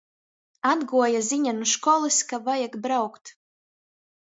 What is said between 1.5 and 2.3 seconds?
nu školys,